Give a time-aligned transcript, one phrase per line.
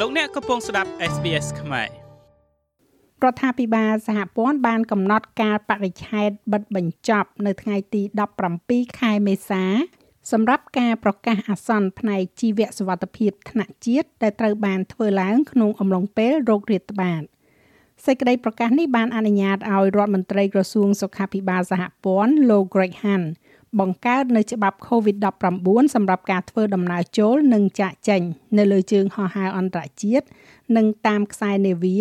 [0.00, 1.88] លោកអ្នកកំពុងស្ដាប់ SBS ខ្មែរ
[3.24, 8.02] រដ្ឋាភិបាលសហព័ន្ធបានកំណត់ការបរិច្ឆេទបិទបញ្ចប់នៅថ្ងៃទី
[8.50, 9.64] 17ខែមេសា
[10.32, 17.22] សម្រាប់ការប្រកាសអាសន្នផ្នែកជីវសុវត្ថិភាពថ្នាក់ជាតិដែលត្រូវបានធ្វើឡើងក្នុងអំឡុងពេលโรគរាតត្បាត
[18.06, 23.26] សេចក្តីប្រកាសនេះបានអនុញ្ញាតឲ្យរដ្ឋមន្ត្រីក្រសួងសុខាភិបាលសហព័ន្ធលោក Greg Hunt
[23.80, 28.22] បង្កើតនៅច្បាប់ COVID-19 សម្រាប់ការធ្វើដំណើរចូលនិងចាកចេញ
[28.58, 30.26] នៅលើជើងហោះហើរអន្តរជាតិ
[30.76, 31.98] និងតាមខ្សែនាវា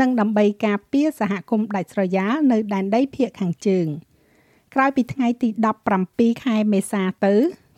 [0.00, 3.86] និងដើម្បីការពារសហគមន៍ដាច់ស្រយាលនៅដែនដីភាគខាងជើង
[4.74, 5.48] ក្រោយពីថ្ងៃទី
[5.96, 7.34] 17ខែមេសាទៅ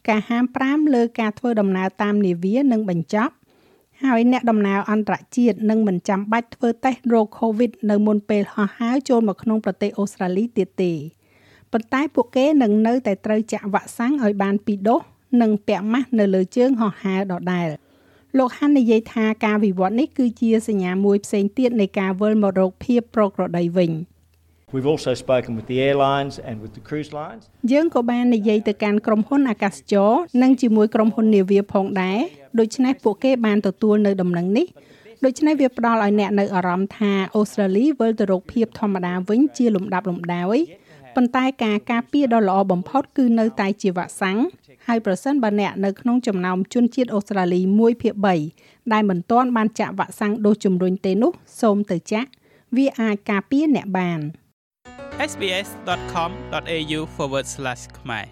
[0.09, 3.35] ការហាម5លើការធ្វើដំណើរតាមនាវានឹងបញ្ចប់
[4.05, 10.93] ហើយអ្នកដំណើរអន្តរជាតិនឹងមិនចាំបាច់ធ្វើតេស្តរោគ COVID នៅមុនពេលហោះហើរចូលមកក្នុងប្រទេសអូស្ត្រាលីទៀតទេ
[11.75, 15.01] ប៉ុន្តែពួកគេនឹងនៅតែត្រូវចាក់វ៉ាក់សាំងឲ្យបានពីរដូស
[15.43, 17.69] និងពាក់ម៉ាស់នៅលើជើងហោះហើរដដែល
[18.39, 23.93] លោកហាន់និយាយថាការវិវត្តនេះគឺជាសញ្ញាមួយផ្សេងទៀតនៃការវិលមករកភាពប្រក្រតីវិញ
[24.75, 27.43] We've also spoken with the airlines and with the cruise lines.
[27.73, 30.11] យើងក៏បាននិយាយទៅកាន់ក្រុមហ៊ុនអាកាសចរ
[30.43, 32.19] និងជាមួយក្រុមហ៊ុននាវាផងដែរ
[32.61, 34.67] ដូច្នេះពួកគេបានទទួលនៅដំណឹងនេះ
[35.25, 40.59] ដូច្នេះវាផ្ដល់ឲ្យអ្នកនៅអារម្មណ៍ថាអូស្ត្រាលីវិលទៅរកភាពធម្មតាវិញជាលំដាប់លំដោយ
[41.17, 44.39] ប៉ុន្តែការការពារដ៏ល្អបំផុតគឺនៅតែជាវ៉ាក់សាំង
[44.87, 48.15] ហើយប្រសិនបើអ្នកនៅក្នុងចំណោមជនជាតិអូស្ត្រាលី1ភាគ
[48.55, 52.29] 3ដែលមិនទាន់បានចាក់វ៉ាក់សាំងដូសជំរុញទេនោះសូមទៅចាក់
[52.77, 54.21] វាអាចការពារអ្នកបាន
[55.31, 57.01] sbs.com.au/
[57.99, 58.27] ខ្មែរ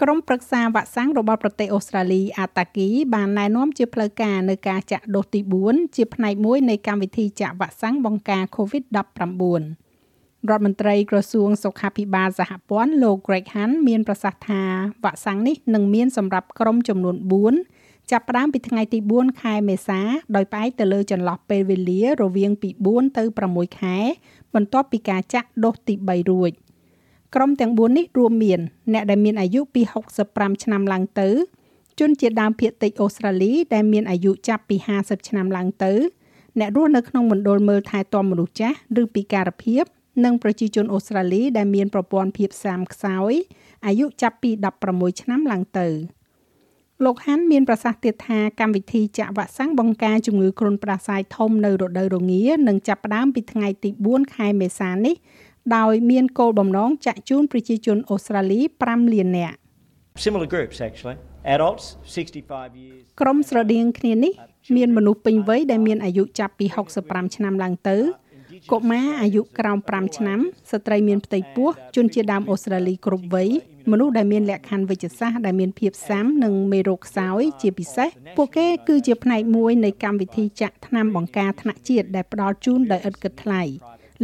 [0.00, 9.89] ក្រុមប្រឹក្សាវ៉ាក់សាំងរបស់ប្រទេសអូស្ត្រាលីអាតាគីបានណែនាំជាផ្លូវការនៅការចាក់ដូសទី4ជាផ្នែកមួយនៃកម្មវិធីចាក់វ៉ាក់សាំងបង្ការ COVID-19
[10.48, 14.62] រដ្ឋមន្ត្រីក្រសួងសុខាភិបាលសហព័ន្ធលោក Greg Hunt មានប្រសាសន៍ថា
[15.04, 17.16] វ៉ាក់សាំងនេះនឹងមានសម្រាប់ក្រុមចំនួន
[17.62, 20.00] 4ចាប់ផ្ដើមពីថ្ងៃទី4ខែមេសា
[20.36, 23.96] ដោយផ្អែកទៅលើចន្លោះពេលវេលារវាងពី4ទៅ6ខែ
[24.54, 26.50] បន្ទាប់ពីការចាក់ដូសទី3រួច
[27.34, 28.60] ក្រុមទាំង4នេះរួមមាន
[28.92, 29.82] អ្នកដែលមានអាយុពី
[30.22, 31.28] 65ឆ្នាំឡើងទៅ
[32.00, 35.92] ជនជាតិដើមភាគតិចអូស្ត្រាលីដែលមានអាយុចាប់ពី50ឆ្នាំឡើងទៅ
[36.58, 39.84] អ្នករស់នៅក្នុងមណ្ឌលមើលថែទាំមនុស្សចាស់ឬពិការភាព
[40.24, 43.32] និងប្រជាជនអូស្ត្រាលីដែលមានប្រព័ន្ធភាពស៊ាំខ្សោយ
[43.86, 44.50] អាយុចាប់ពី
[44.86, 45.88] 16ឆ្នាំឡើងទៅ
[47.04, 55.14] លោកហាន់មានប្រសាសន៍ទៀតថាកម្មវិធីចាក់វ៉ាក់សាំងបង្ការជំងឺគ្រុនផ្ដាសាយធំនៅរដូវរងានឹងចាប់ផ្ដើមពីថ្ងៃទី4ខែមេសានេះ
[55.76, 59.56] ដោយមានគោលបំណងចាក់ជូនប្រជាជនអូស្ត្រាលី5លាននាក់
[60.24, 61.16] Similar groups actually.
[61.54, 63.02] Adults 65 years.
[63.20, 64.32] ក្រុមស្រដៀងគ្នានេះ
[64.76, 66.66] មានមនុស្សពេញវ័យដែលមានអាយុចាប់ពី
[67.00, 67.96] 65ឆ្នាំឡើងទៅ
[68.72, 70.40] កុមារអាយុក្រោម5ឆ្នាំ
[70.70, 73.50] ស្ត្រីមានផ្ទៃពោះជនជាតិដើមអូស្ត្រាលីគ្រប់វ័យ
[73.90, 83.62] មនុស្សដែលមានលក្ខខណ្ឌវិជ្ជសាស្ត្រដែលមានភាពស៊ាំនិងមេរោគខ្សោយជាពិសេសពួកគេគឺជាផ្នែកមួយនៃកម្មវិធីចាក់ថ្នាំបង្ការថ្នាក់ជាតិដែលផ្ដល់ជូនដោយឥតគិតថ្លៃ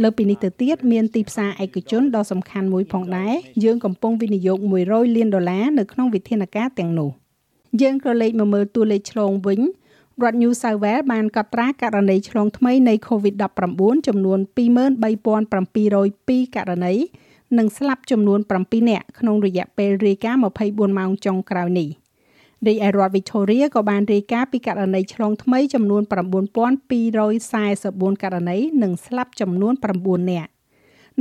[0.01, 3.33] លើពីនេះទៅទៀតមានទីផ្សារឯកជនដ៏សំខាន់មួយផងដែរ
[3.63, 7.11] យើងកំពុងវិនិយោគ100លានដុល្លារនៅក្នុងវិធានការទាំងនោះ
[7.81, 9.59] យើងក៏លេខមកមើលតួលេខឆ្លងវិញ
[10.23, 14.39] រដ្ឋ New South Wales បានកត់ត្រាករណីឆ្លងថ្មីនៃ COVID-19 ចំនួន
[15.47, 16.93] 23,702ករណី
[17.57, 21.89] និងស្លាប់ចំនួន7នាក់ក្នុងរយៈពេលរាយការណ៍24ម៉ោងចុងក្រោយនេះ
[22.67, 26.03] រីឯរដ្ឋ Victoria ក៏បានរាយការណ៍ពីករណីឆ្លងថ្មីចំនួន
[28.13, 29.73] 9,244ករណីនិងស្លាប់ចំនួន
[30.03, 30.49] 9នាក់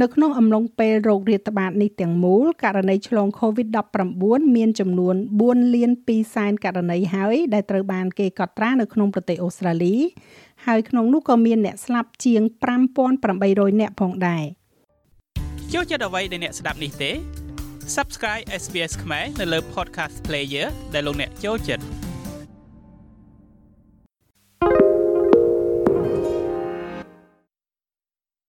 [0.03, 5.15] នៅក្នុងអំឡុងពេលโรគរាតត្បាតនេះទាំងមូលករណីឆ្លង COVID-19 មានចំនួន
[5.45, 9.95] 4លាន2សែនករណីហើយដែលត្រូវបានគេកត់ត្រានៅក្នុងប្រទេសអូស្ត្រាលី
[10.67, 12.43] ហើយក្នុងនោះក៏មានអ្នកស្លាប់ជាង
[13.11, 14.45] 5800នាក់ផងដែរ
[15.73, 17.11] ចូលចិត្តអ្វីដែលអ្នកស្ដាប់នេះទេ
[17.97, 21.85] Subscribe SBS ខ្មែរនៅលើ Podcast Player ដែលលោកអ្នកចូលចិត្ត